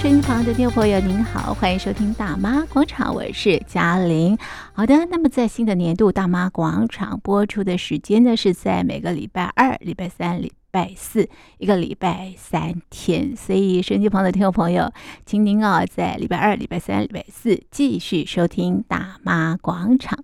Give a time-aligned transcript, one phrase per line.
[0.00, 4.38] 收音旁的听众朋友，您好，欢迎收听《大妈广场》，我是嘉玲。
[4.72, 11.28] 好的，那么在新的年度《大妈广场》播出的时间呢，是在每个礼拜二、礼拜三、礼拜四，
[11.58, 13.36] 一个礼拜三天。
[13.36, 14.90] 所以，收音旁的听众朋友，
[15.26, 20.18] 请您啊，在礼拜二、礼拜三、礼拜四继续收听《大妈广场》。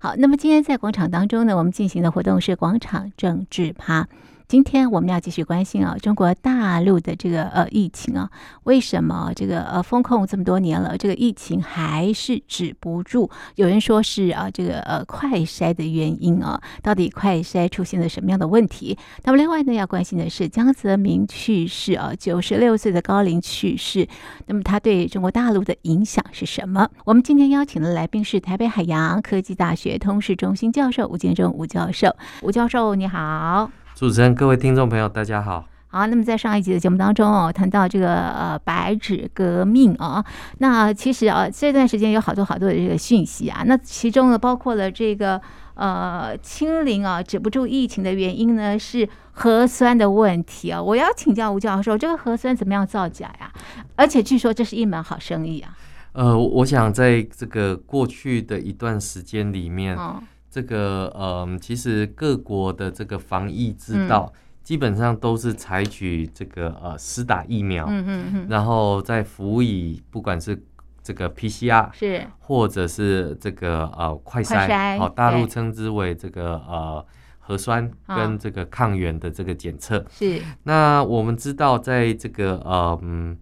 [0.00, 4.08] 好，那么今天在广场当中呢，我们进行的活动是广场政治趴。
[4.50, 8.28] 今天我们要继续关心啊，中国大陆的这个呃疫情啊，
[8.64, 13.30] 为什么这个呃封控这么多年了，这个疫情还是止不住？
[13.54, 18.98] 有人说是啊，这个呃快筛的原因啊，到底快筛出现了什么样的问题？
[19.22, 24.08] 那么另外呢，要关心的是江泽民去世啊，九十六岁的高龄去世，
[24.46, 26.88] 那么他对中国大陆的影响是什么？
[27.04, 33.70] 我们今天邀请的来宾是台北海洋科技大学通识中心教授吴建中吴教授，吴教授你好。
[34.00, 35.62] 主持人，各位听众朋友，大家好。
[35.88, 40.24] 好，那么在上一集的节目当中哦，谈到这个呃白纸革命啊，
[40.56, 45.38] 那其实啊这段时间有好多好多的这个讯息啊，那其中呢包括了这个
[45.74, 50.82] 呃清零啊止不住疫情的原因呢是核酸的问题啊。
[50.82, 53.52] 我要请教吴教授，这个核酸怎么样造假呀？
[53.96, 55.76] 而且据说这是一门好生意啊。
[56.12, 59.94] 呃，我想在这个过去的一段时间里面。
[59.94, 64.32] 哦这个嗯，其实各国的这个防疫之道，
[64.64, 70.60] 基本上都是采取这个呃，施打疫苗，嗯嗯嗯，然后再辅以不管是
[71.02, 77.06] 这个 PCR 是，或者是这个呃快筛，好，大陆称之为这个呃
[77.38, 80.42] 核酸跟这个抗原的这个检测是。
[80.64, 83.38] 那我们知道，在这个呃嗯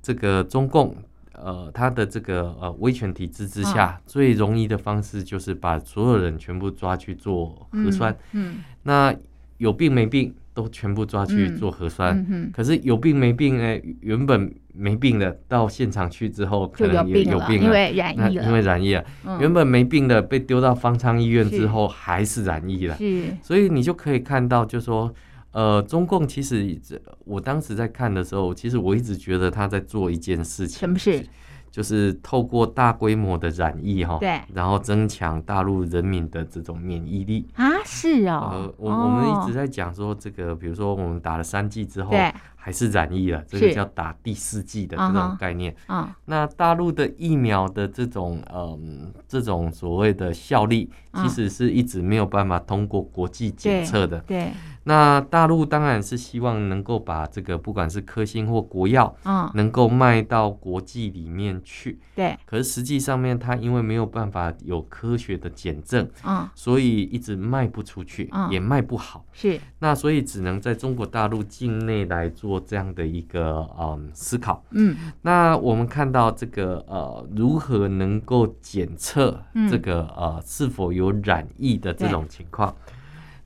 [0.00, 0.94] 这个中共。
[1.42, 8.12] 呃，他的这个呃威权体制之下，最容易的方式就是把所有人全部抓去做核酸。
[8.32, 9.14] 嗯，嗯，那
[9.58, 12.16] 有病没病都全部抓去做核酸。
[12.18, 13.80] 嗯嗯，可是有病没病呢？
[14.00, 18.44] 原本没病的到现场去之后，可能也有病了，因为染疫了。
[18.44, 19.04] 因为染疫了，
[19.40, 22.96] 原本没病的被丢到方舱医院之后，还是染疫了。
[22.96, 25.12] 是，所以你就可以看到，就说。
[25.54, 26.78] 呃，中共其实，
[27.24, 31.24] 我当时在看的时候，其实我一直觉得他在做一件事情，什么事？
[31.70, 38.50] 就是透过大规模的染疫哈，对，然后增强大陆人民的这种免疫力啊，是哦。
[38.52, 42.32] 呃，我我们一直在讲说这个，比如说我们打了三剂之后，对。
[42.56, 45.70] 还是染疫了，这个叫打第四剂的这种概念。
[45.86, 45.92] Uh.
[45.92, 46.08] Uh -huh.
[46.24, 54.18] 那大陆的疫苗的这种嗯，这种所谓的效力，其实是一直没有办法通过国际检测的。
[54.20, 54.52] 对、uh。
[54.84, 59.12] 那大陆当然是希望能够把这个不管是科兴或国药，
[59.54, 61.98] 能够卖到国际里面去。
[62.14, 62.36] 对、uh。
[62.46, 68.48] 可是实际上面，它因为没有办法有科学的检证，嗯，所以一直卖不出去，uh.
[68.52, 69.24] 也卖不好。
[69.32, 69.58] 是。
[69.80, 72.44] 那所以只能在中国大陆境内来做。
[72.44, 82.76] 做这样的一个嗯思考，嗯，那我们看到这个呃，如何能够检测这个呃是否有染疫的这种情况？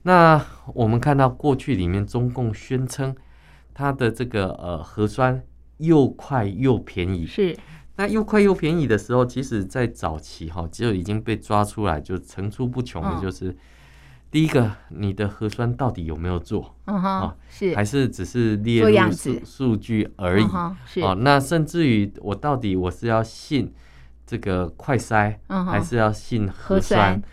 [0.03, 0.43] 那
[0.73, 3.15] 我们看到过去里面中共宣称
[3.73, 5.43] 它的这个呃核酸
[5.77, 7.57] 又快又便宜，是
[7.95, 13.55] 那又快又便宜的时候，其实在早期哈就已经被抓出来，就层出不穷的就是。
[14.31, 16.75] 第一个，你的核酸到底有没有做？
[16.85, 20.45] 嗯哼，哦、是还是只是列入数数据而已？
[20.53, 23.73] 嗯、是哦，那甚至于我到底我是要信
[24.27, 27.23] 这个快筛、嗯，还是要信核酸，核酸？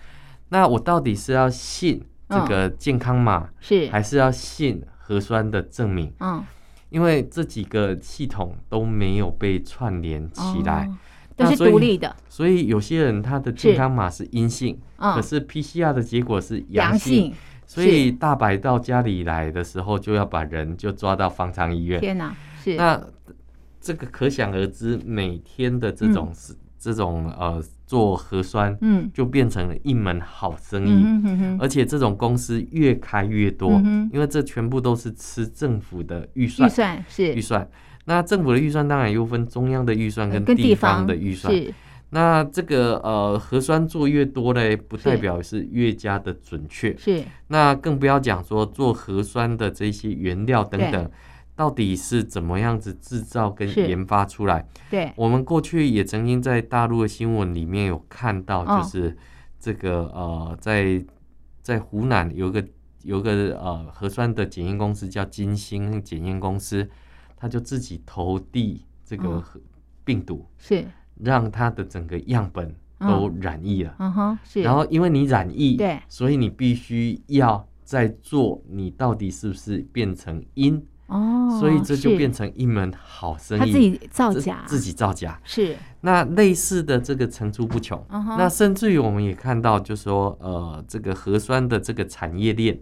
[0.49, 6.13] 那我到底是要信这个健康码，是、嗯、还是要信核酸的证明？
[6.21, 6.45] 嗯，
[6.91, 10.87] 因为这几个系统都没有被串联起来。
[10.89, 10.99] 嗯
[11.37, 17.31] 都是独立的，所以有些人他的健康码是阴性，可是 PCR 的结果是阳性，
[17.67, 22.01] 所以大白到家里来的时候就要把人就抓到方舱医院。
[22.01, 22.35] 天哪，
[22.65, 22.99] 是那
[23.79, 31.05] 这个可想而知，每天的这种是这种呃做核酸，嗯，就变成了一门好生意，
[31.59, 33.73] 而且这种公司越开越多，
[34.13, 37.69] 因为这全部都是吃政府的预算，预算是预算。
[38.05, 41.53] 那政府的预算当然又分中央的预算跟地方的预算。
[41.53, 41.75] 是。
[42.11, 46.97] 那这个呃核酸做越多嘞，不代表是越加的准确。
[46.97, 47.21] 是。
[47.49, 51.11] 那更不要讲说做核酸的这些原料等等，
[51.57, 54.65] 到底是怎么样子制造跟研发出来？
[54.89, 55.13] 对。
[55.17, 59.17] 我们过去也曾经在大陆的新闻里面有看到，就是
[59.59, 61.05] 这个呃在
[61.63, 62.65] 在湖南有个
[63.03, 66.89] 有个呃核酸的检验公司叫金星检验公司。
[67.39, 69.45] 他就自己投递这个
[70.05, 70.87] 病毒，是
[71.17, 73.95] 让他的整个样本都染疫了。
[73.99, 74.63] 嗯哼，是。
[74.63, 83.61] 然后因为你染疫，对，所以你必须要再做，你到底是不是变成阴，哦，所以这就变成一门好生意。
[83.61, 85.77] 他自己造假，自己造假是。
[86.01, 87.99] 那类似的这个层出不穷。
[88.11, 92.79] Uh huh、那甚至于我们也看到，就是说呃，这个核酸的这个产业链。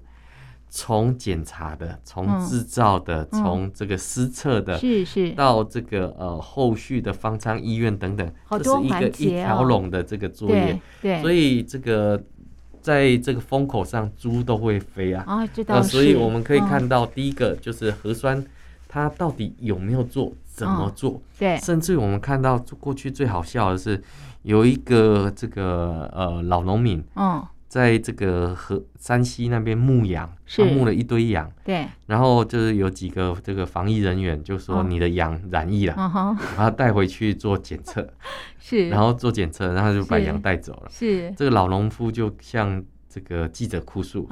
[0.77, 10.81] 从检查的，从制造的，从、嗯、这个施测的，是是，到这个呃后续的方舱医院等等，这是一个一条龙的这个作业。
[11.01, 12.21] 对，对，所以这个
[12.85, 15.25] 在这个风口上，猪都会飞啊。
[15.27, 15.83] 啊，知道。
[15.83, 18.45] 所以我们可以看到，第一个就是核酸，
[18.87, 21.13] 它到底有没有做，怎么做？
[21.13, 21.57] 嗯、对。
[21.57, 24.03] 甚至我们看到过去最好笑的是，
[24.43, 27.43] 有一个这个呃老农民，嗯。
[27.75, 35.95] 在这个河山西那边牧羊，他牧了一堆羊，对，然后就是有几个这个防疫人员就说你的羊染疫了，
[36.57, 38.09] 然后带回去做检测，
[38.63, 44.29] 是，然后做检测，然后就把羊带走了，是，这个老农夫就向这个记者哭诉，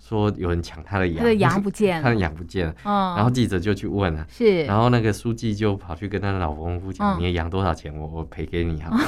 [0.00, 7.94] 说有人抢他的羊，他的羊不见了，他的羊不见了，然后记者就去问了，是，然后那个书记就跑去跟他的老农夫讲，你的羊多少钱？
[7.94, 8.90] 我我赔给你哈。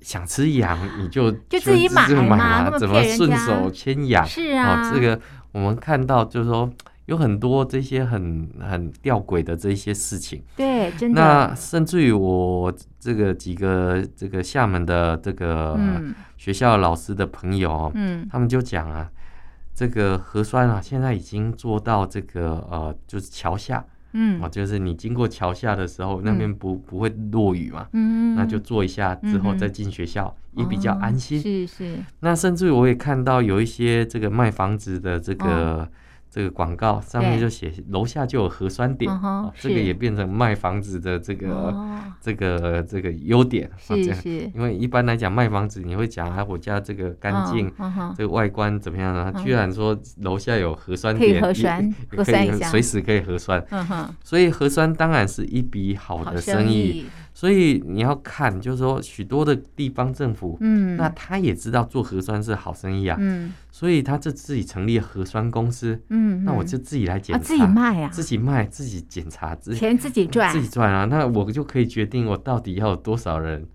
[0.00, 4.24] 想吃羊，你就就自己买嘛，怎么顺手牵羊？
[4.26, 5.18] 是啊，这个
[5.52, 6.70] 我们看到就是说
[7.06, 10.42] 有很多这些很很吊诡的这些事情。
[10.56, 11.20] 对，真的。
[11.20, 15.78] 那甚至于我这个几个这个厦门的这个
[16.36, 19.10] 学校老师的朋友，嗯，他们就讲啊，
[19.74, 23.84] 这个核酸啊，现在已经做到这个呃，就是桥下。
[24.12, 31.40] 嗯，哦，就是你经过桥下的时候，那边不不会落雨嘛，嗯，那就坐一下之后再进学校，也比较安心。
[31.40, 31.98] 是是。
[32.20, 35.88] 那甚至我也看到有一些这个卖房子的这个。
[36.32, 39.12] 这个广告上面就写楼下就有核酸点，
[39.60, 41.74] 这个也变成卖房子的这个
[42.22, 43.70] 这个这个优点。
[43.76, 47.70] 是是，因为一般来讲卖房子你会讲啊，我家这个干净，
[48.16, 49.30] 这个外观怎么样呢？
[49.44, 53.62] 居然说楼下有核酸点，可以核酸，可以随时可以核酸。
[54.24, 57.04] 所以核酸当然是一笔好的生意。
[57.42, 73.66] 所以你要看，就是说许多的地方政府，嗯，那他也知道做核酸是好生意啊，嗯，所以他就自己成立核酸公司，嗯，那我就自己来检查，自己卖啊，自己卖，自己检查，钱自己赚，自己赚啊，那我就可以决定我到底要有多少人。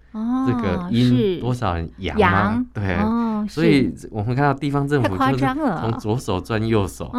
[0.47, 2.65] 这个阴多少人阳？
[2.73, 2.95] 对，
[3.45, 5.45] 所以我们看到地方政府就是
[5.79, 7.11] 从左手转右手，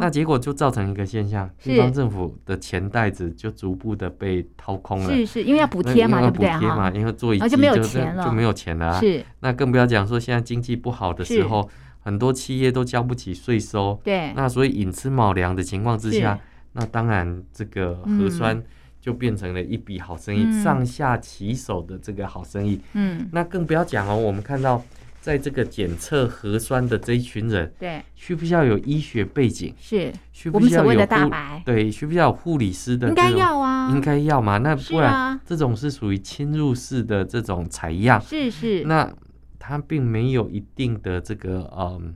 [0.00, 5.14] 那结果就造成一个现象，地方政府的钱袋子就逐步的被掏空了。
[5.14, 6.50] 是是，因为要补贴嘛，对不对？
[6.60, 7.66] 嘛，因为做一季就就没
[8.42, 9.00] 有钱了。
[9.00, 11.68] 是，那更不要讲说现在经济不好的时候，
[12.00, 14.00] 很多企业都交不起税收。
[14.04, 16.38] 对，那所以寅吃卯粮的情况之下，
[16.72, 18.62] 那当然这个核酸。
[19.02, 22.78] 就变成了一笔好生意，嗯、上下其手的这个好生意。
[22.92, 24.14] 嗯，那更不要讲哦。
[24.14, 24.84] 我们看到，
[25.20, 29.74] 在这个检测核酸的这一群人，对，需不需要有医学背景？
[29.78, 31.62] 是，需不需要有护大白？
[31.64, 33.08] 对，需不需要有护理师的？
[33.08, 34.56] 应该要啊，应该要嘛。
[34.58, 38.20] 那不然，这种是属于侵入式的这种采样。
[38.20, 38.82] 是是。
[38.84, 39.12] 那
[39.58, 42.14] 它并没有一定的这个嗯，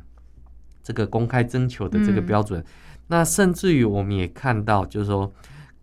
[0.83, 2.61] 这个公开征求的这个标准。
[2.61, 2.65] 嗯、
[3.09, 5.31] 那甚至于我们也看到，就是说。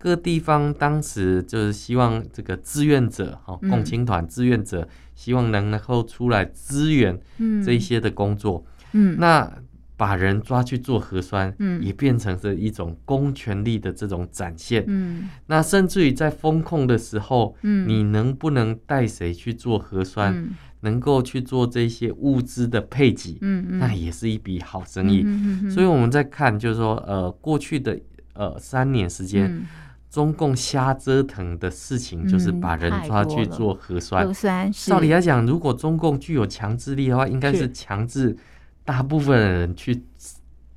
[0.01, 7.15] 各地方当时就是希望这个志愿者哈，共青团志愿者希望能够出来支援
[7.63, 9.47] 这一些的工作，嗯，那
[9.95, 27.99] 把人抓去做核酸，嗯，也变成是一种公权力的这种展现，嗯，那甚至于在风控的时候，嗯，你能不能带谁去做核酸，嗯，能够去做这些物资的配给，嗯嗯，那也是一笔好生意，嗯嗯，所以我们在看就是说，呃，过去的
[28.33, 29.63] 呃三年时间。
[30.11, 34.27] 嗯中共瞎折腾的事情，就是把人抓去做核酸。
[34.27, 38.35] 核酸，照理来讲，如果中共具有强制力的话，应该是强制
[38.83, 40.03] 大部分的人去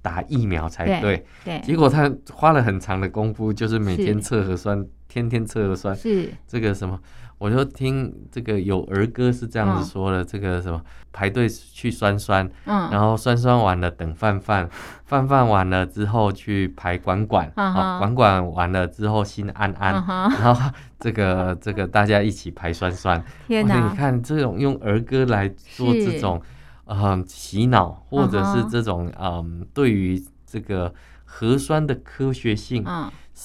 [0.00, 1.26] 打疫苗才对。
[1.44, 1.60] 对。
[1.64, 5.96] 结果他花了很长的功夫，就是每天测核酸，天天测核酸。
[5.96, 6.30] 是。
[6.46, 7.00] 这个什么？
[7.44, 10.80] 我就听这个有儿歌是这样子说的：这个什么
[11.12, 14.66] 排队去酸酸，然后酸酸完了等饭饭，
[15.04, 19.92] 饭饭完了之后去排管管，管管完了之后心安安，
[20.40, 23.22] 然后这个这个大家一起排酸酸。
[23.46, 23.90] 天哪！
[23.90, 26.40] 你看这种用儿歌来做这种
[26.86, 30.94] 嗯洗脑，或者是这种嗯对于这个
[31.26, 32.82] 核酸的科学性。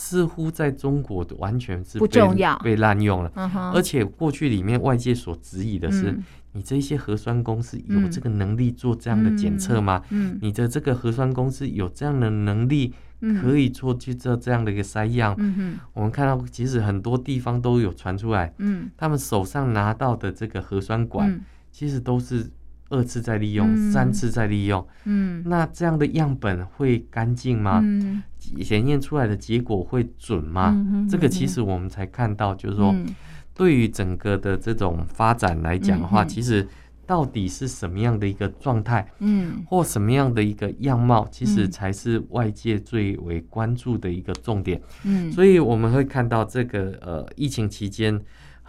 [0.01, 2.07] 似乎在中国完全是被
[2.63, 3.29] 被滥用了，
[3.73, 6.17] 而且过去里面外界所质疑的是，
[6.53, 10.01] 你这些核酸公司有这个能力做这样的检测吗？
[10.39, 12.93] 你的这个核酸公司有这样的能力
[13.41, 15.35] 可以做去做这样的一个筛样？
[15.91, 18.53] 我们看到其实很多地方都有传出来，
[18.95, 22.49] 他们手上拿到的这个核酸管其实都是
[22.89, 27.79] 二次再利用，嗯、三次再利用，嗯，那这样的样本会干净吗？
[27.83, 30.71] 嗯，检验出来的结果会准吗？
[30.75, 33.05] 嗯、哼哼哼这个其实我们才看到，就是说，嗯、
[33.53, 36.67] 对于整个的这种发展来讲的话，嗯、其实
[37.05, 44.81] 到底是什么样的一个状态，嗯，或什么样的一个样貌，其实才是外界最为关注的一个重点。
[45.03, 48.19] 嗯，所以我们会看到这个呃，疫情期间。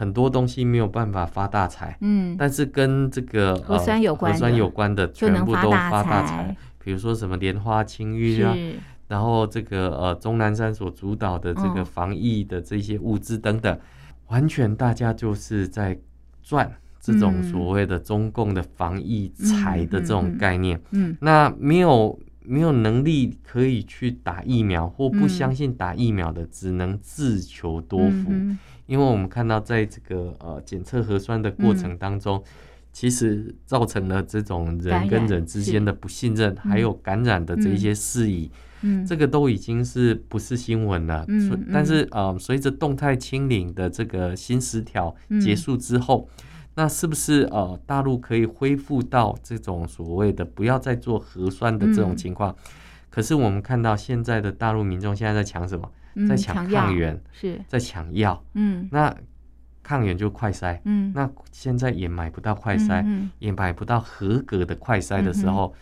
[0.01, 6.57] 很多东西没有办法发大财，嗯，但是跟这个核酸有关的，核酸有关的全部都发大财。
[6.83, 8.57] 比如说什么莲花清瘟啊，
[9.09, 13.81] 然后这个呃钟南山所主导的这个防疫的这些物资等等，哦、
[14.29, 15.99] 完全大家就是在
[16.43, 28.33] 赚这种所谓的中共的防疫财的这种概念，嗯，嗯嗯那没有没有能力可以去打疫苗或不相信打疫苗的，只能自求多福。
[28.91, 32.43] 嗯因为我们看到，在这个呃检测核酸的过程当中，嗯、
[32.93, 38.51] 其实造成了这种人跟人之间的不信任，还有感染的这一些事宜，
[38.83, 41.25] 嗯，这个都已经是不是新闻了？
[41.29, 46.45] 嗯，但是呃，随着动态清零的这个新十条结束之后，嗯、
[46.75, 52.51] 那是不是呃大陆可以恢复到这种所谓的不要再做核酸的这种情况？
[52.51, 52.57] 嗯、
[53.09, 55.89] 可是我们看到现在的大陆民众现在在抢什么？
[56.29, 57.61] 在抢抗原，是。
[57.69, 59.15] 在抢药，嗯，那
[59.83, 65.75] 抗原就快筛，嗯，那现在也买不到快筛，嗯，也买不到合格的快筛的时候，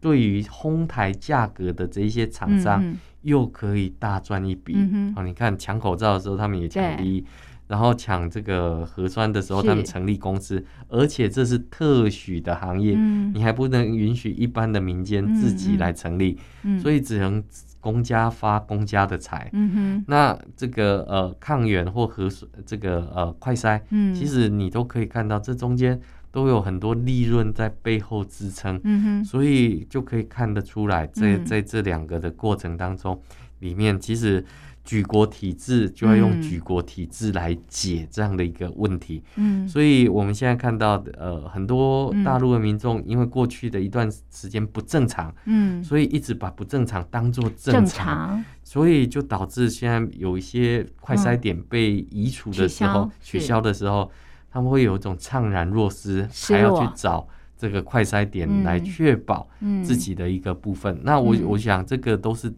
[0.00, 4.76] 对于哄抬价格的这一些厂商，又可以大赚一笔，
[5.16, 7.24] 哦，你看抢口罩的时候，他们也抢第一，
[7.68, 12.94] 然后抢这个核酸的时候，他们成立公司，而且这是特许的行业，
[13.32, 16.38] 你还不能允许一般的民间自己来成立，
[16.82, 17.42] 所以只能。
[17.84, 26.00] 公家发公家的财，嗯哼，那这个呃抗原或核酸这个呃快筛，嗯，其实你都可以看到，这中间
[26.32, 33.20] 都有很多利润在背后支撑，嗯哼，所以就可以看得出来，在在这两个的过程当中，
[33.58, 34.42] 里面其实。
[34.84, 54.10] 举国体制就要用举国体制来解这样的一个问题，嗯，所以我们现在看到的呃很多大陆的民众，因为过去的一段时间不正常，嗯，所以一直把不正常当做正常，所以就导致现在有一些快筛点被移除的时候，取消的时候，
[54.50, 57.26] 他们会有一种怅然若失，还要去找
[57.56, 59.48] 这个快筛点来确保
[59.82, 61.00] 自己的一个部分。
[61.02, 62.52] 那我我想这个都是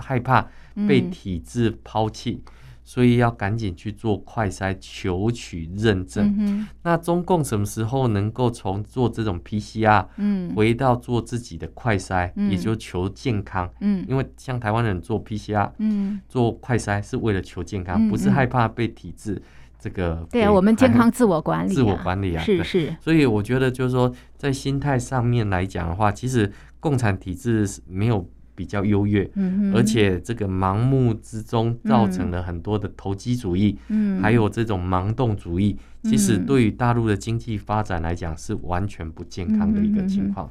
[0.00, 0.46] 害怕。
[0.86, 2.52] 被体制抛弃，嗯、
[2.84, 6.32] 所以要赶紧去做快筛，求取认证。
[6.38, 13.68] 嗯、那中共什么时候能够从做这种 PCR，嗯，回到做自己的快筛，嗯、也就求健康。
[13.80, 19.42] 嗯，因为像台湾人做 PCR，嗯，做快筛是为了求健康，嗯、不是害怕被体制
[19.80, 20.24] 这个。
[20.30, 22.94] 对啊，我们健康自我管理、啊，自我管理啊，是是。
[23.00, 28.30] 所以我觉得就是说，在心态上面来讲的话，其实共产体制是没有。
[28.58, 40.50] 比较优越，嗯、而且这个盲目之中造成了很多的投机主义，嗯、还有这种盲动主义，嗯、其实对于大陆的经济发展来讲是完全不健康的一个情况。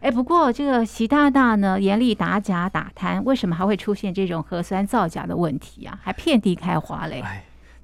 [0.00, 5.98] 哎、欸，不过这个习大大呢严厉打假打贪，为什么还会出现这种核酸造假的问题啊？
[6.02, 7.24] 还遍地开花嘞！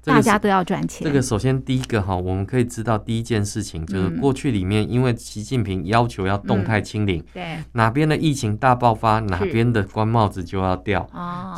[0.03, 1.05] 大家都要赚钱。
[1.05, 11.07] 这个首先第一个哈，我们可以知道第一件事情就是过去里面，因为习近平要求要动态清零，对哪边的疫情大爆发，哪边的官帽子就要掉。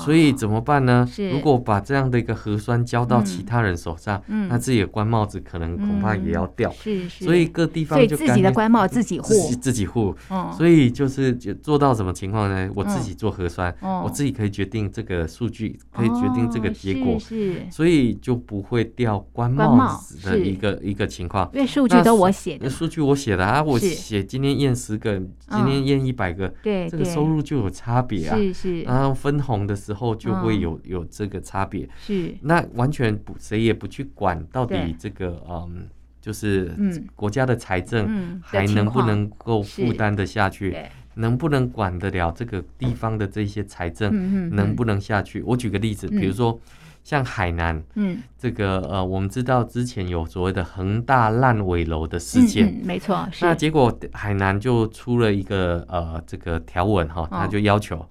[0.04, 1.08] 所以怎么办呢？
[1.32, 6.72] 如果把这样的一个核酸交到其他人手上，那自己的官帽子可能恐怕也要掉。
[6.72, 7.24] 是是。
[7.24, 10.16] 所以各地方就自己的官帽自己护，自己护。
[10.58, 11.32] 所以就是
[11.62, 12.70] 做到什么情况呢？
[12.76, 17.20] 我自己做核酸，我自己可以决定这个数据，可以决定这个结果。
[17.20, 17.66] 是。
[17.70, 18.31] 所以就。
[18.36, 35.88] 不会掉官帽子的一个一个情况，因为数据都我写的，数据我写的啊，我写今天验十个，今天验一百个，对，这个收入就有差别啊，是是，然后分红的时候就会有有这个差别，是，那完全不谁也不去管到底这个嗯，
[36.20, 36.76] 就是
[37.16, 40.76] 国家的财政还能不能够负担得下去，
[41.16, 45.42] 能不能管得了这个地方的这些财政能不能下去？
[45.44, 46.60] 我举个例子，比如说。
[47.04, 58.08] 像海南，嗯，这个呃，我们知道之前有所谓的恒大烂尾楼的事件，嗯嗯、没错，那结果海南就出了一个呃这个条文哈，他就要求、哦、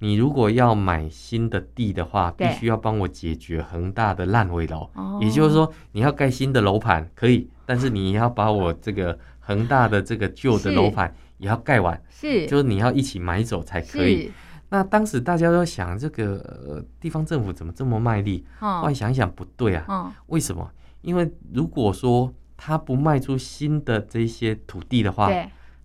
[0.00, 14.30] 你如果要买新的地的话，必须要帮我解决恒大的烂尾楼，对也就是说你要盖新的楼盘可以，但是你要把我这个恒大的这个旧的楼盘也要盖完，是，就是你要一起买走才可以。
[14.72, 18.42] 那当时大家都想，这个、呃、地方政府怎么这么卖力？
[18.58, 20.66] 后来想一想，不对啊，为什么？
[21.02, 25.30] 因为如果说他不卖出新的这些土地的话，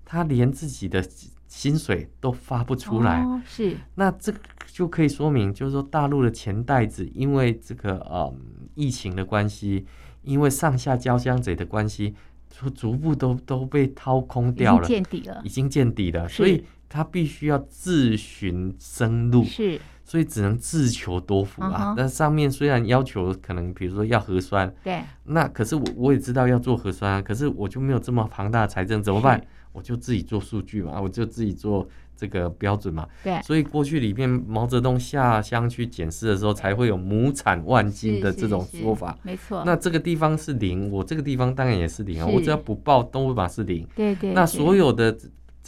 [0.06, 1.04] 他连自己的
[1.50, 3.22] 薪水都发不出来。
[3.26, 4.34] 哦、是，那这
[4.68, 8.34] 就可以说明，就是说大陆的钱袋子因为这个呃
[8.76, 9.86] 疫情的关系，
[10.22, 12.16] 因为上下交相贼的关系，
[12.50, 19.44] 逐逐步都都被掏空掉了，已经见底了，已经见底了，所以他必须要自寻生路。
[19.44, 19.80] 是。
[20.10, 21.94] 所以只能自求多福啊！
[21.98, 22.08] 那、uh huh.
[22.08, 29.46] 上面虽然要求可能，比如说要核酸，对，那可是我我也知道要做核酸啊，可是我就没有这么庞大的财政，怎么办？
[29.74, 33.06] 我就自己做数据嘛，我就自己做这个标准嘛。
[33.22, 39.14] 对，所以过去里面毛泽东下乡去检视的时候，才会有亩产万斤的这种说法。
[39.24, 39.62] 没错。
[39.66, 43.86] 那这个地方是零，我这个地方当然也是零啊，我只要不报都会把是零。
[43.94, 44.34] 对，对对。
[44.34, 45.18] 那所有的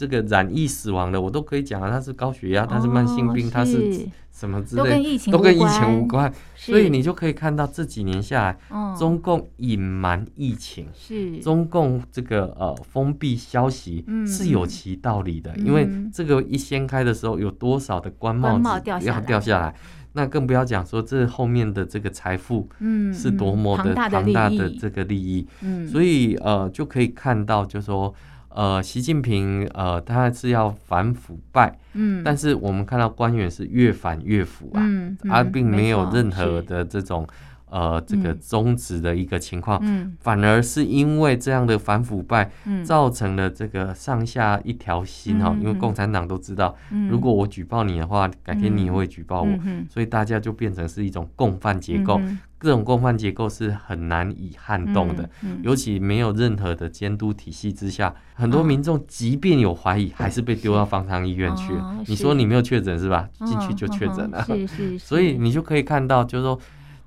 [0.00, 3.92] 这个染疫死亡的，我都可以讲啊，他是高血压，他是慢性病，他、哦、是。
[3.92, 4.82] 是什么之类
[5.30, 11.36] 都跟疫情无关，所以你就可以看到这几年下来，中共隐瞒疫情，是。
[11.40, 19.74] 中共这个呃封闭消息是有其道理的，因为这个一掀开的时候，有多少的官帽子要掉下来，
[20.14, 25.86] 那更不要讲说这后面的这个财富，嗯是多么的庞大的这个利益，嗯。
[25.86, 28.14] 所以呃就可以看到，就说。
[28.50, 37.26] 呃，习近平呃，他是要反腐败，嗯，但是我们看到官员是越反越腐啊，嗯，嗯而并没有任何的这种
[37.70, 49.48] 呃这个终止的一个情况，嗯，反而是因为这样的反腐败，嗯，造成了这个上下一条心哈，嗯、因为共产党都知道，嗯、如果我举报你的话，改天你也会举报我，
[49.88, 52.18] 所以大家就变成是一种共犯结构。
[52.18, 61.72] 嗯这种共犯结构是很难以撼动的，嗯嗯、尤其没有任何的监督体系之下，很多民众即便有怀疑，还是被丢到方舱医院去。
[61.72, 63.26] 哦、你说你没有确诊是吧？
[63.46, 64.44] 进去就确诊了。
[64.44, 64.98] 是是是。
[65.00, 66.60] 所以你就可以看到，就是说。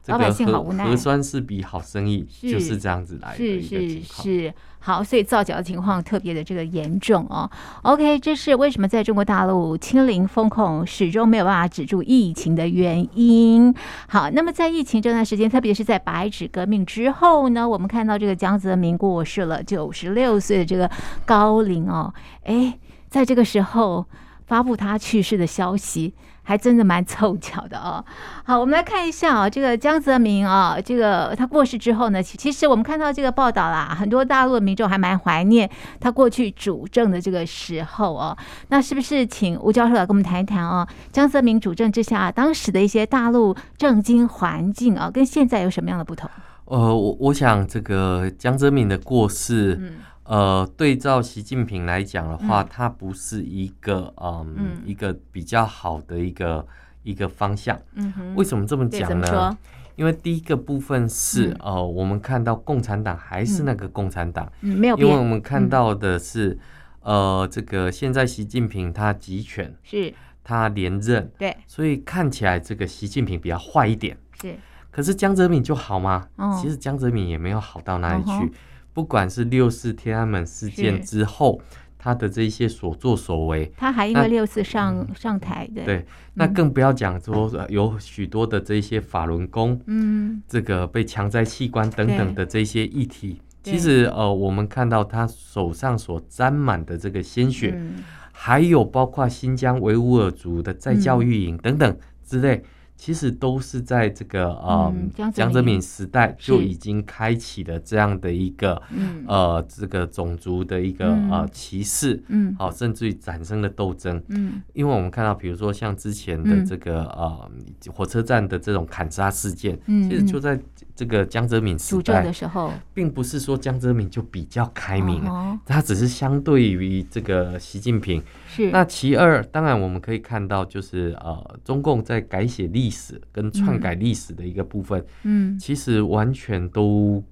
[0.04, 4.24] 这个核核酸是笔好生意，就是这样子来的一个情况。
[4.24, 7.50] 是，是好，所以造假的情况特别的这个严重哦。
[7.84, 13.74] OK，这是为什么在中国大陆清零风控始终没有办法止住疫情的原因。
[14.10, 20.92] 好，那么在疫情这段时间，特别是在白纸革命之后呢，我们看到这个江泽民过世了，九十六岁的这个
[21.24, 22.14] 高龄哦，
[22.44, 24.06] 哎，在这个时候
[24.48, 26.14] 发布他去世的消息。
[26.44, 28.04] 还真的蛮凑巧的哦。
[28.46, 38.38] 好，我们来看一下啊，这个江泽民啊，这个他过世之后呢，其实我们看到这个报道啦，很多大陆的民众还蛮怀念他过去主政的这个时候哦。
[38.68, 40.88] 那是不是请吴教授来跟我们谈一谈啊？
[41.12, 46.30] 江泽民主政之下，当时的一些大陆政经环境啊，跟现在有什么样的不同？
[46.66, 49.94] 呃，我我想这个江泽民的过世，嗯。
[50.26, 56.66] 呃，对照习近平来讲的话，它不是一个嗯，嗯一个比较好的一个
[57.04, 57.78] 一个方向。
[57.96, 59.58] 嗯哼，为什么这么讲呢？
[59.96, 64.98] 因为第一个部分是、嗯、呃，我们看到共产党还是那个共产党，嗯，没有。
[64.98, 66.58] 因为我们看到的是，
[67.02, 70.12] 嗯、呃，这个现在习近平他集权，是，
[70.44, 74.18] 他连任，对，所以看起来这个习近平比较坏一点。
[74.42, 74.56] 是，
[74.90, 76.28] 可是江泽民就好吗？
[76.38, 78.52] 哦、其实江泽民也没有好到哪里去。
[78.94, 81.60] 哦不管是六四天安门事件之后，
[81.98, 102.64] 他的这些所作所为，他还因为六四上那上台的，对，那更不要讲说有许多的这些法轮功，嗯，这个被强摘器官等等的这些议题，其实呃，我们看到他手上所沾满的这个鲜血，嗯、还有包括新疆维吾尔族的再教育营等等之类。
[103.04, 104.94] 其实都是在这个呃
[105.34, 108.82] 江泽民时代就已经开启了这样的一个
[109.28, 117.52] 呃这个种族的一个呃歧视，嗯，好，甚至于产生了斗争，嗯，因为我们看到，比如说像之前的这个呃
[117.94, 120.58] 火车站的这种砍杀事件，嗯，其实就在
[120.96, 128.24] 这个江泽民时代的时候，并不是说江泽民就比较开明，哦他只是相对于这个习近平。
[128.48, 128.72] 是。
[128.72, 133.14] 那其二，当然我们可以看到，就是呃中共在改写历史。
[133.14, 137.24] 历史跟篡改历史的一个部分，嗯，其实完全都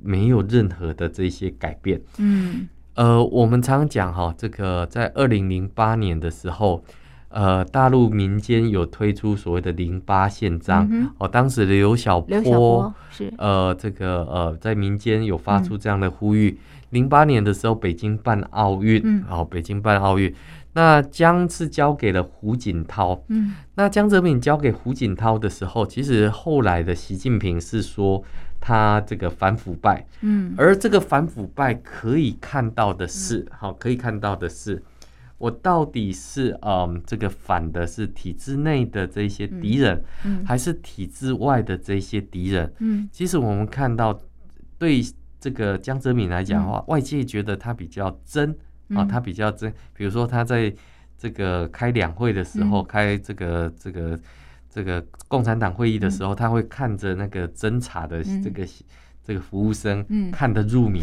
[0.00, 6.84] 没有任何的这些改变，嗯，呃，我们常讲哈，这个在二零零八年的时候，
[7.30, 16.56] 呃，大陆民间有推出所谓的“零八宪章”，哦、当时的刘晓波是呃，这个呃，在民间有发出这样的呼吁。
[16.90, 20.32] 零八、嗯、年的时候，北京办奥运，嗯，哦，北京办奥运。
[20.74, 28.22] 那姜是交给了胡锦涛，嗯，那江泽民交给胡锦涛的时候，其实后来的习近平是说
[28.60, 34.80] 他这个反腐败，嗯，而这个反腐败可以看到的是，好、嗯，可以看到的是，
[35.38, 40.46] 我到底是嗯这个反的是体制内的这些敌人，嗯，嗯。
[40.46, 44.16] 还是体制外的这些敌人，嗯，其实我们看到
[44.78, 45.02] 对
[45.40, 48.56] 这个江泽民来讲的话，嗯、外界觉得他比较真
[48.94, 49.72] 啊，他比较真。
[49.94, 50.72] 比如说他在
[51.16, 54.18] 这个开两会的时候，嗯、开这个这个
[54.70, 58.68] 这个共产党会议的时候，嗯、他会看着那个侦查的这个、嗯、
[59.24, 61.02] 这个服务生，嗯、看得入迷。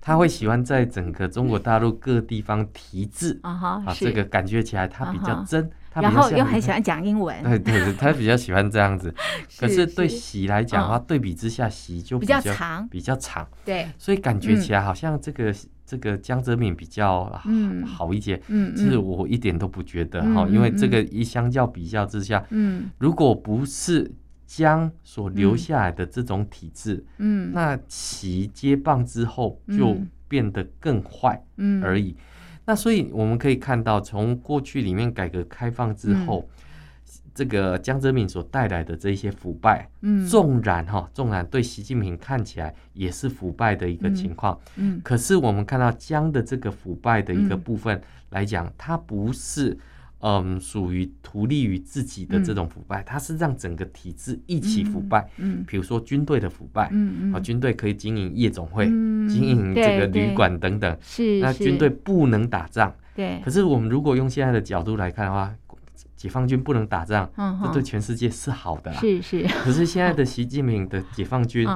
[0.00, 5.70] 他会喜欢在整个中国大陆各地方题字啊，啊，这个感觉起来他比较真。
[5.90, 9.14] 他然后又很喜欢讲英文，对对对，他比较喜欢这样子。
[9.58, 13.48] 可是对喜来讲的话，对比之下，喜就比较长，比较长。
[13.64, 15.54] 对，所以感觉起来好像这个
[15.94, 17.30] 这个江泽民比较
[17.86, 18.40] 好一些。
[18.48, 24.10] 嗯，其实我一点都不觉得哈，因为这个一相较比较之下，嗯，如果不是
[24.44, 31.80] 江所留下来的这种体制，嗯，那其接棒之后就变得更坏，嗯。
[31.80, 32.16] 而已。
[32.66, 36.63] 那所以我们可以看到，从过去里面改革开放之后，嗯、
[37.34, 49.76] 这个江泽民所带来的这一些腐败，嗯，纵然哈，纵然对习近平看起来也是腐败的一个情况，嗯，嗯，可是我们看到江的这个腐败的一个部分来讲，它不是。
[50.26, 55.28] 嗯，属于图利于自己的这种腐败，它是让整个体制一起腐败。
[55.36, 60.96] 嗯，比如说军队的腐败，嗯嗯，啊，军队可以经营夜总会，经营这个旅馆等等。
[61.02, 62.90] 是，那军队不能打仗。
[63.14, 63.38] 对。
[63.44, 65.54] 可是我们如果用现在的角度来看的话，
[66.24, 67.30] 解放军不能打仗，
[67.62, 68.98] 这对全世界是好的啦。
[68.98, 69.46] 是是。
[69.62, 71.68] 可是现在的习近平的解放军。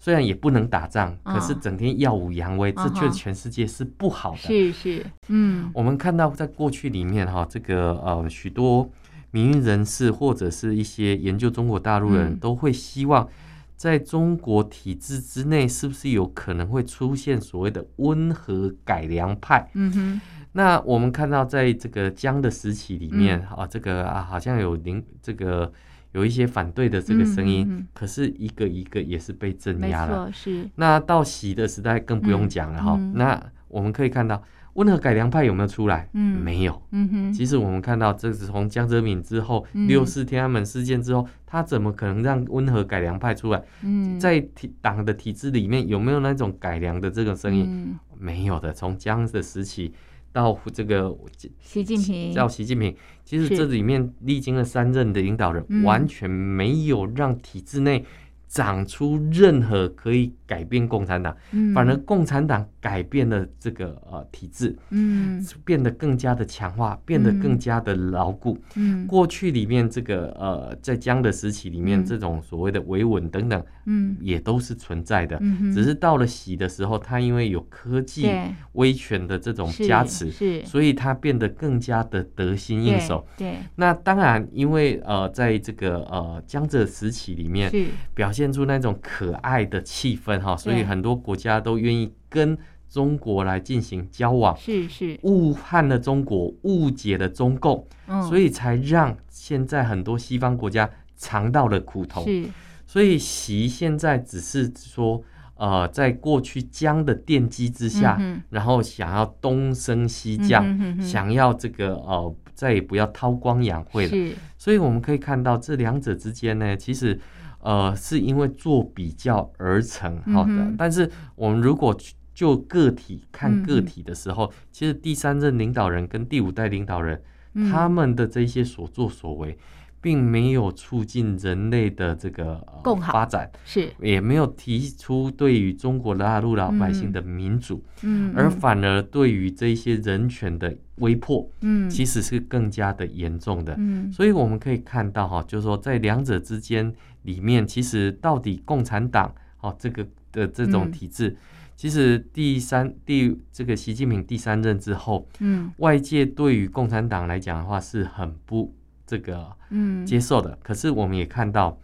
[0.00, 4.38] 虽然也不能打仗，可是整天耀武扬威，这对全世界是不好的。
[4.38, 8.88] 是是，嗯，我们看到在过去里面哈，这个呃许多
[9.32, 13.28] 民运人士或者是一些研究中国大陆人都会希望，
[13.74, 19.68] 在中国体制之内，是不是有可能会出现所谓的温和改良派？
[19.74, 20.20] 嗯哼，
[20.52, 25.72] 那我们看到在这个江的时期里面啊，这个啊好像有零这个。
[26.12, 30.32] 有一些反对的这个声音，嗯嗯、可是一个一个也是被镇压了。
[30.32, 30.66] 是。
[30.76, 32.96] 那到习的时代更不用讲了哈。
[33.14, 36.08] 那我们可以看到，温和改良派有没有出来？
[36.14, 36.82] 嗯，没有。
[36.92, 37.32] 嗯哼。
[37.32, 43.62] 其实我们看到，这是从江泽民之后，嗯、六四天安门事件之后，他怎么可能让温和改良派出来？
[43.82, 44.18] 嗯。
[44.18, 47.66] 在体党的体制里面，有没有那种改良的这个声音？
[47.68, 48.72] 嗯、没有的。
[48.72, 49.92] 从江的时期。
[50.32, 51.16] 到这个
[51.60, 58.04] 习近平，到习近平，其实这里面历经了三任的领导人，是完全没有让体制内。
[58.50, 68.58] 长出任何可以改变共产党，嗯、反而共产党改变了这个呃体制，嗯，变得更加的强化，变得更加的牢固。
[68.76, 75.36] 嗯，过去里面这个呃在江的时期里面，这种所谓的维稳等等，嗯，也都是存在的。
[75.42, 78.30] 嗯，只是到了习的时候，它因为有科技
[78.72, 83.26] 威权的这种加持，是，所以它变得更加的得心应手。
[83.36, 83.56] 对，对。
[83.76, 87.70] 那当然，因为呃在这个呃江浙时期里面，
[88.14, 88.38] 表现。
[88.38, 92.56] 现出那种可爱的气氛哈，所以很多国家都愿意跟
[92.88, 97.86] 中国来进行交往，是是误判了中国，误解了中共，
[98.28, 102.24] 所以才让现在很多西方国家尝到了苦头。
[102.24, 102.46] 是，
[102.86, 105.22] 所以习现在只是说，
[105.56, 114.08] 呃，在过去江的奠基之下，然后想要东升西降，想要这个呃，再也不要韬光养晦了。
[114.08, 117.20] 是，所以我们可以看到这两者之间呢，其实。
[117.60, 120.52] 呃，是因为做比较而成，好的。
[120.52, 121.94] 嗯、但是我们如果
[122.38, 127.20] 就个体看个体的时候，嗯、其实第三任领导人跟第五代领导人，
[127.54, 129.58] 嗯、他们的这些所作所为，
[130.00, 133.90] 并没有促进人类的这个、呃、共好发展，是。
[134.00, 146.94] 也没有提出对于中国大陆老百姓的民主，嗯，而反而对于这些人权的威迫，嗯，其实是更加的严重的，嗯，所以我们可以看到哈，就是说在两者之间。
[147.22, 151.36] 里面其实到底共产党哦，这个的这种体制，嗯、
[151.78, 158.74] 其实第三第这个习近平第三任之后，嗯，外界对于共产党来讲的话是很不
[159.06, 160.04] 这个嗯。
[160.04, 160.50] 接受的。
[160.50, 161.78] 嗯、可是我们也看到，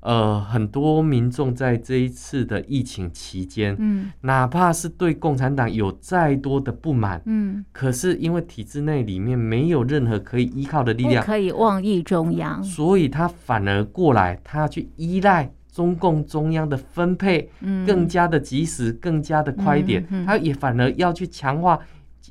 [0.00, 21.78] 呃，很多民众在这一次的疫情期间，嗯，哪怕是对共产党有再多的不满，嗯，可是因为体制内里面没有任何可以依靠的力量，可以妄议中央，所以他反而过来，他要去依赖中共中央的分配，嗯，更加的及时，更加的快一点，嗯、他也反而要去强化，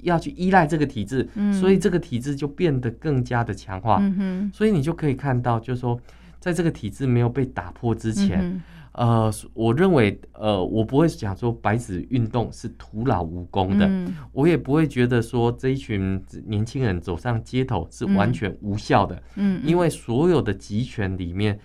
[0.04, 4.02] 要去依赖这个体制，嗯，所以这个体制就变得更加的强化，
[4.54, 5.99] 所以你就可以看到，就是说。
[6.41, 8.62] 在这个体制没有被打破之前，嗯、
[8.93, 21.60] 呃，我认为，呃，我不会讲说白纸运动是徒劳无功的，嗯、我也不会觉得说这一群年轻人走上街头是完全无效的，嗯，因为所有的集权里面，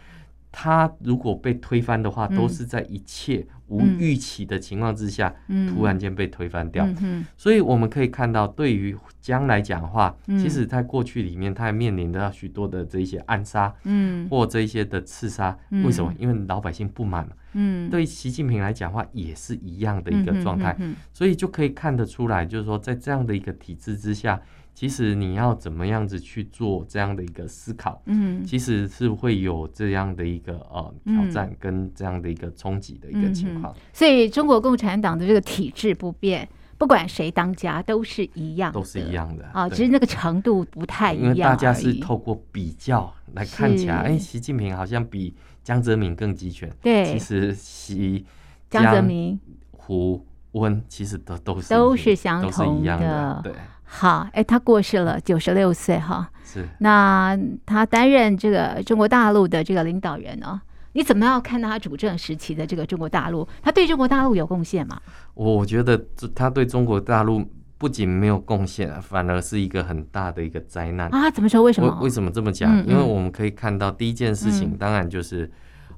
[0.56, 6.86] 他如果被推翻的话，都是在一切无预期的情况之下，嗯、突然间被推翻掉。
[7.00, 15.58] 嗯、所以我们可以看到，对于将来讲话，嗯、其实在过去里面，他还面临着许多的这一些暗杀，嗯，或这一些的刺杀。
[15.84, 16.14] 为什么？
[16.20, 17.32] 因为老百姓不满嘛。
[17.54, 20.76] 嗯，对习近平来讲话，也是一样的一个状态。
[20.78, 24.40] 嗯、所以就可以看得出来，就是说，在这样的一个体制之下。
[24.74, 33.72] 其实你要怎么样子去做这样的一个思考，嗯，其实是会有这样的一个呃挑战跟这样的一个冲击的一个情况。
[33.92, 41.26] 所以中国共产党的这个体制不变，不管谁当家都是一样，都是一样的啊，只是那个程度不太一样。
[41.28, 45.32] 因为大家是透过比较来看起来，哎，习近平好像比
[45.62, 46.68] 江泽民更集权。
[46.82, 48.26] 对，其实习
[48.68, 49.38] 江泽民、
[49.70, 53.52] 胡温其实都都是都是相同的，对。
[53.96, 56.28] 好，哎，他过世了，九十六岁哈。
[56.44, 56.68] 是。
[56.80, 60.60] 那他担任这个中国大陆的这个领导人呢？
[60.94, 63.46] 你怎么样看到他主政时期的这个中国大陆？
[63.62, 65.00] 他对中国大陆有贡献吗？
[65.34, 65.96] 我觉得
[66.34, 67.44] 他对中国大陆
[67.78, 71.30] 不仅没有贡献，反而是一个很大的一个灾难啊！
[71.30, 71.62] 怎么说？
[71.62, 71.96] 为什么？
[72.02, 72.76] 为什么这么讲？
[72.76, 75.46] 嗯嗯，因为我们可以看到第一件事情，当然就是，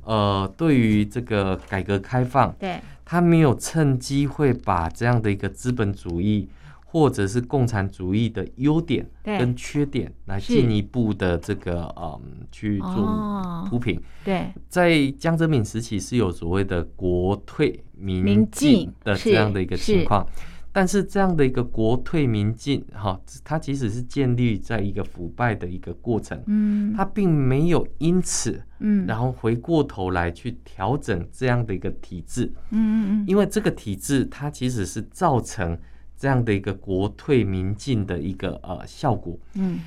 [0.05, 6.49] 嗯、呃，对于这个改革开放，对，他没有趁机会把这样的一个资本主义。
[6.89, 14.01] 或者是共产主义的优点跟缺点，来进一步的这个嗯去做铺平。
[14.25, 20.25] 对，在江泽民时期是有所谓的国退民进的这样的一个情况，
[20.73, 35.77] 但是这样的一个国退民进，哈，它其实是建立在一个腐败的一个过程，嗯，它并没有因此，嗯，然后回过头来去调整这样的一个体制，嗯嗯嗯，因为这个体制它其实是造成。
[36.19, 39.81] 这样的一个国退民进的一个呃效果，嗯，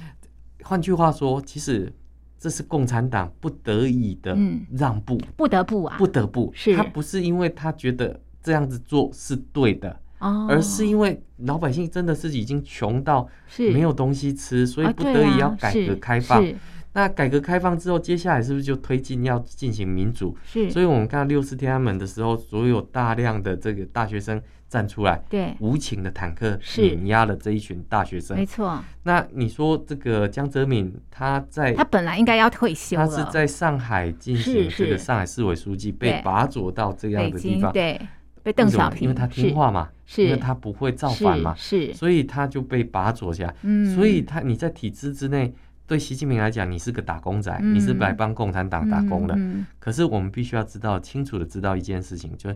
[0.62, 1.92] 换句话说，其实
[2.38, 4.38] 这是共产党不得已的
[4.72, 6.76] 让步，不得不啊，不得不，是。
[6.76, 16.46] 他不是因为他觉得这样子做是对的，哦，而是因为老百姓真的是已经穷到没有东西吃，所以不得已要改革开放。
[16.94, 20.38] 那改革开放之后，接下来是不是就推进要进行民主？
[20.44, 24.40] 是，所以我们看到六四天安门的时候，所有大量的这个大学生。
[24.70, 28.82] 站出来，对，无情的坦克碾压了这一群大学生，没错。
[29.04, 38.00] 那你说这个江泽民，他在他本来应该要退休，他是在上海进行这个上海市委书记被拔擢到这样的地方，对，
[38.44, 43.48] 被邓小平，因为他听话嘛，是，因为他不会造反嘛，是，所以他就被拔擢下。
[43.48, 43.56] 来。
[43.64, 45.52] 嗯，所以他你在体制之内，
[45.88, 49.36] 对习近平来讲，你是个打工仔，你是来帮共产党打工的。
[49.80, 52.54] 可是我们必须要知道清楚的知道一件事情，就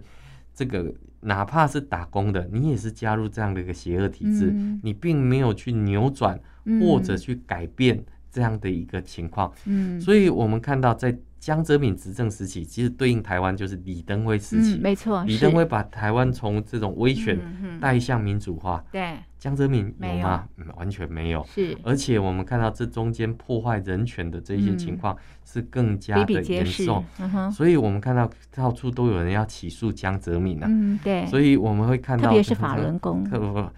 [0.54, 0.94] 这个。
[1.26, 6.38] 哪怕是打工的，你也是加入这样的一个邪恶体制，嗯、你并没有去扭转
[6.82, 9.50] 或者去改变这样的一个情况。
[9.64, 14.76] 嗯，所以我们看到在江泽民执政时期，其实对应台湾就是李登辉时期。
[14.76, 17.38] 嗯、没错，李登辉把台湾从这种威权
[17.82, 18.82] 带向民主化。
[18.94, 20.48] 对、嗯，江泽民有吗？
[20.58, 21.46] 有完全没有。
[21.54, 27.04] 是，而且我们看到这中间破坏人权的这些情况是更加的严重。
[27.20, 30.68] 嗯哼，所以我们看到到处都有人要起诉江泽民啊。
[30.70, 31.26] 嗯，对。
[31.26, 33.28] 所以我们会看到，特别是法轮功。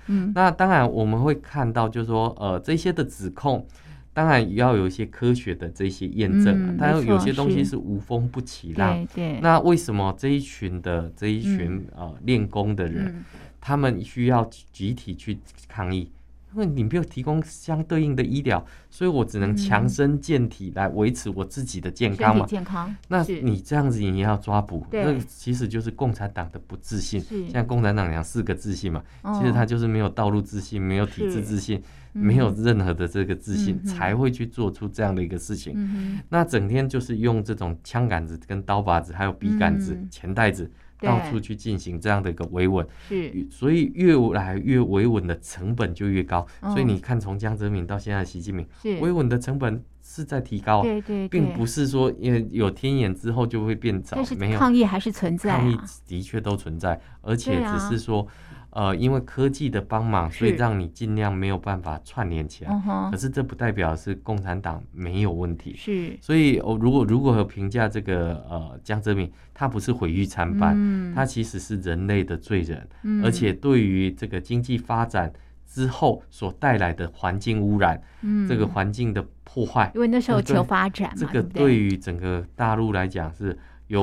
[0.06, 3.66] 嗯，那当然我们会看到，就是说，呃，这些的指控。
[4.16, 9.06] 当然要有一些科学的这些验证，嗯、但有些东西是无风不起浪。
[9.42, 13.26] 那为什么这一群的这一群、嗯、呃练功的人，嗯、
[13.60, 16.10] 他们需要集体去抗议？
[16.54, 22.46] 因为你没有提供相对应的医疗，所以我只能强身健体来维持我自己的健康嘛。
[22.46, 22.96] 健康。
[23.10, 27.20] 那你这样子你也要抓捕，那其实就是共产党的不自信。
[27.20, 31.84] 是现在共产党讲四个自信嘛，哦、其实他就是没有道路自信，没有体制自信。
[32.18, 35.74] 没有任何的这个自信，嗯、才会去做出这样的一个事情。
[35.76, 42.88] 嗯、那整天就是用这种枪杆子、跟刀把子，还有笔杆子、嗯、钱袋子，到处去进行这样的一个维稳。
[43.10, 46.48] 是，所以越来越维稳的成本就越高。
[46.62, 48.66] 哦、所以你看，从江泽民到现在习近平，
[49.02, 50.84] 维稳的成本是在提高。
[50.84, 54.18] 对对对，并不是说因为有天眼之后就会变早。
[54.38, 58.26] 没有，抗议还是存在、啊，抗议的确都存在，而且只是说。
[58.76, 62.72] 呃，因为科技的帮忙，所以让你尽量没有办法串联起来。
[62.74, 65.74] 是可是这不代表是共产党没有问题。
[65.78, 66.12] 是。
[66.20, 75.32] 所以，我如果如果评价这个呃江泽民，他不是毁誉参半，嗯、他其实是人类的罪人，嗯、而且对于这个经济发展
[75.66, 83.58] 之后所带来的环境污染，嗯、这个环境的破坏，因为那时候求发展嘛，这个对于整个大陆来讲是
[83.88, 84.02] 有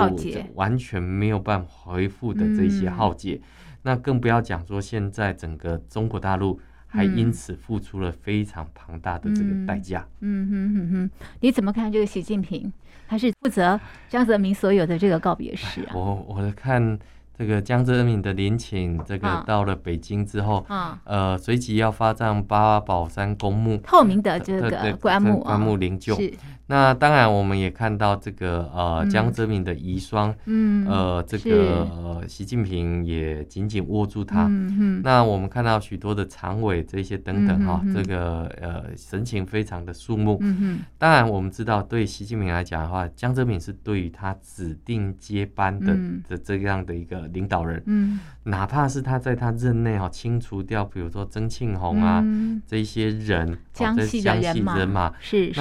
[0.55, 3.35] 完全没有办法恢复的这些浩劫。
[3.35, 3.43] 嗯
[3.83, 10.07] 那更不要讲说，现在整个中国大陆还因此付出了非常庞大的这个代价。
[10.21, 12.73] 嗯哼哼哼，你怎么看这个习近平？
[13.09, 15.93] 他是负责江泽民所有的这个告别式啊？
[15.95, 16.99] 我我看
[17.37, 26.33] 这个江泽民的陵寝，这个到了北京之后，啊，呃，随即要发葬八宝山公墓，透明的这个棺木，棺木灵柩。
[26.73, 34.47] 那当然，我们也看到这个呃江泽民的遗孀，嗯，呃，这个呃习近平也紧紧握住他。
[34.47, 40.39] 嗯，那我们看到许多的常委这些等等哈，这个呃神情非常的肃穆。
[40.41, 45.95] 嗯，当然，我们知道对习近平来讲的话，江泽民是对于他指定接班的
[46.27, 47.83] 的这样的一个领导人。
[47.85, 52.25] 嗯，哪怕是他在他任内哈清除掉，比如说曾庆红啊
[52.67, 54.35] 这一些人，江西的
[54.79, 55.61] 人马，是是。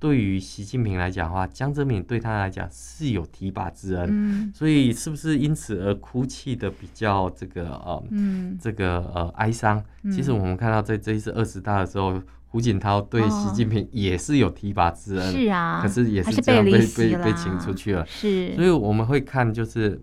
[0.00, 9.82] 对于习近平来讲的话，江泽民对他来讲是有提拔之恩，嗯、所以是不是因此而哭泣的比较这个呃，嗯、这个呃哀伤？
[10.04, 20.00] 嗯、其实我们看到在这一次二十大的时候，胡锦涛对习近平也是有提拔之恩，是啊、哦，可是也是这样被被被请出去了，是，所以我们会看就是，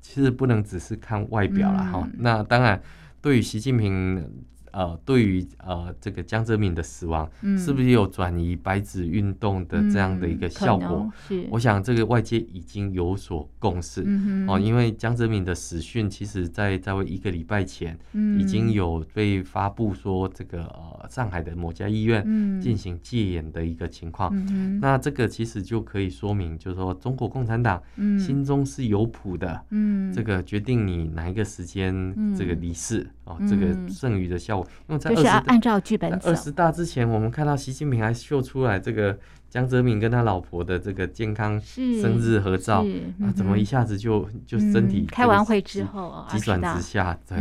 [0.00, 2.00] 其实不能只是看外表了哈。
[2.04, 2.82] 嗯、那当然，
[3.20, 4.28] 对于习近平。
[4.76, 10.98] 呃，对于呃这个江泽民的死亡，嗯、是不是有转移白纸运动的这样的一个效果？
[11.02, 14.02] 嗯、是，我想这个外界已经有所共识。
[14.04, 17.98] 嗯、哦，因为江泽民的死讯，其实在在一个礼拜前，
[18.38, 22.22] 已经有被发布说这个呃上海的某家医院
[22.60, 24.30] 进行戒严的一个情况。
[24.50, 27.82] 嗯、那这个其实就可以说明，就是说中国共产党
[28.18, 29.64] 心中是有谱的。
[29.70, 34.65] 嗯，这个决定你哪一个时间这个离世哦，这个剩余的效果。
[34.88, 42.84] 因为在二十大，按照剧本二十大之前，我们看到习近平还秀出来这个江泽民跟他老婆的这个健康生日合照，
[43.20, 47.18] 啊，怎么一下子就就身体开完会之后急转直下？
[47.28, 47.38] 对，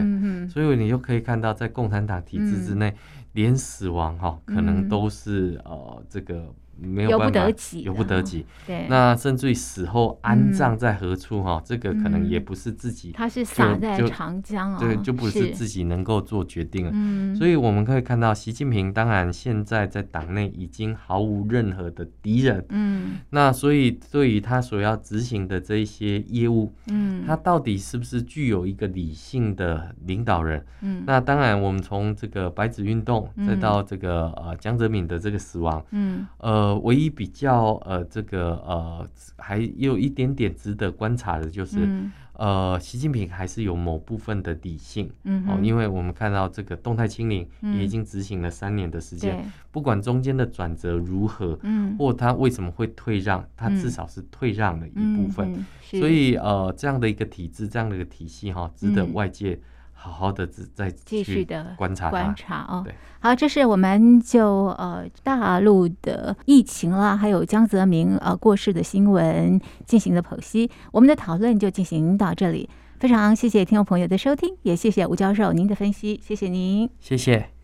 [0.48, 2.94] 所以你就可以看到，在共产党体制之内，
[3.34, 6.54] 连死亡哈可能都是呃这个。
[6.78, 7.40] 没有办法，
[7.84, 8.46] 由不得己。
[8.68, 13.12] 对，那甚至于死后安葬在何处哈，这个可能也不是自己。
[13.12, 16.92] 他是洒在长江啊，对，就不是自己能够做决定了。
[16.94, 22.66] 嗯，所以我们可以看到，习近平当然现在在党内已经毫无任何的敌人。
[22.70, 30.66] 嗯，那所以对于他所要执行的这一些业务，嗯，他到底是不是具有一个理性的领导人？
[30.82, 36.65] 嗯，那当然，我们从这个白纸运动，再到这个呃江泽民的这个死亡，嗯，呃。
[36.66, 59.60] 呃，唯一比较呃，这个呃，还有一点点值得观察的，就是、嗯、呃，习近平还是有某部分的理性，嗯，哦，因为我们看到这个动态清零也已经执行了三年的时间，嗯、不管中间的转折如何，嗯，或他为什么会退让，他至少是退让了一部分，嗯嗯、所以呃，这样的一个体制，这样的一个体系哈、哦，值得外界。
[60.06, 62.84] 好好的再继续的观察观察哦。
[62.86, 70.70] 对，好，这是我们就呃大陆的疫情啦，还有江泽民呃过世的新闻进行的剖析。
[70.92, 77.55] 我们的讨论就进行到这里，非常谢谢听众朋友的收听，也谢谢吴教授您的分析，谢谢您，谢谢。